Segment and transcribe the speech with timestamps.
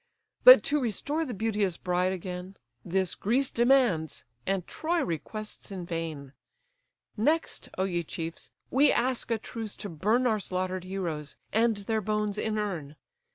[0.43, 6.33] But to restore the beauteous bride again, This Greece demands, and Troy requests in vain.
[7.15, 8.49] Next, O ye chiefs!
[8.71, 12.95] we ask a truce to burn Our slaughter'd heroes, and their bones inurn.